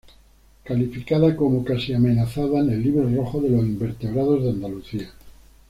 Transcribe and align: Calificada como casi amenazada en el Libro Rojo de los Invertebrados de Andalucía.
Calificada 0.63 1.35
como 1.35 1.63
casi 1.63 1.93
amenazada 1.93 2.61
en 2.61 2.71
el 2.71 2.81
Libro 2.81 3.07
Rojo 3.15 3.39
de 3.39 3.49
los 3.49 3.61
Invertebrados 3.61 4.41
de 4.41 4.49
Andalucía. 4.49 5.11